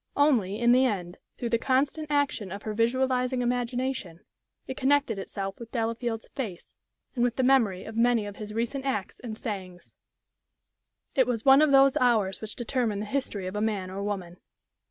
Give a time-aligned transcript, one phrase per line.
[0.17, 4.21] Only, in the end, through the constant action of her visualizing imagination,
[4.65, 6.73] it connected itself with Delafield's face,
[7.13, 9.93] and with the memory of many of his recent acts and sayings.
[11.13, 14.37] It was one of those hours which determine the history of a man or woman.